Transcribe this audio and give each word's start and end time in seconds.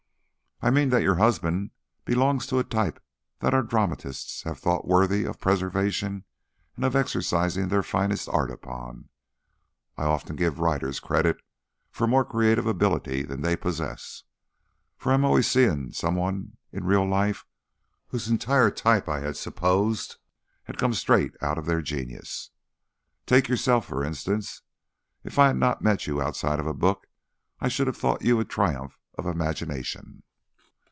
"I 0.63 0.69
mean 0.69 0.89
that 0.89 1.01
your 1.01 1.15
husband 1.15 1.71
belongs 2.05 2.45
to 2.45 2.59
a 2.59 2.63
type 2.63 3.03
that 3.39 3.51
our 3.55 3.63
dramatists 3.63 4.43
have 4.43 4.59
thought 4.59 4.87
worthy 4.87 5.25
of 5.25 5.39
preservation 5.39 6.23
and 6.75 6.85
of 6.85 6.95
exercising 6.95 7.69
their 7.69 7.81
finest 7.81 8.29
art 8.29 8.51
upon. 8.51 9.09
I 9.97 10.03
often 10.03 10.35
give 10.35 10.59
writers 10.59 10.99
credit 10.99 11.41
for 11.89 12.05
more 12.05 12.23
creative 12.23 12.67
ability 12.67 13.23
than 13.23 13.41
they 13.41 13.55
possess, 13.55 14.21
for 14.99 15.11
I 15.11 15.19
always 15.23 15.47
am 15.47 15.49
seeing 15.49 15.91
some 15.93 16.13
one 16.15 16.57
in 16.71 16.83
real 16.83 17.09
life 17.09 17.43
whose 18.09 18.27
entire 18.29 18.69
type 18.69 19.09
I 19.09 19.21
had 19.21 19.37
supposed 19.37 20.17
had 20.65 20.77
come 20.77 20.93
straight 20.93 21.33
out 21.41 21.57
of 21.57 21.65
their 21.65 21.81
genius. 21.81 22.51
Take 23.25 23.47
yourself, 23.47 23.85
for 23.87 24.03
instance. 24.05 24.61
If 25.23 25.39
I 25.39 25.47
had 25.47 25.57
not 25.57 25.81
met 25.81 26.05
you 26.05 26.21
outside 26.21 26.59
of 26.59 26.67
a 26.67 26.73
book, 26.75 27.07
I 27.59 27.67
should 27.67 27.87
have 27.87 27.97
thought 27.97 28.21
you 28.21 28.39
a 28.39 28.45
triumph 28.45 28.99
of 29.17 29.25
imagination." 29.25 30.21